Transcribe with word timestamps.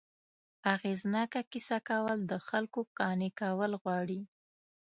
اغېزناکه 0.73 1.41
کیسه 1.51 1.77
کول، 1.87 2.19
د 2.31 2.33
خلکو 2.47 2.79
قانع 2.97 3.31
کول 3.39 3.71
غواړي. 3.81 4.21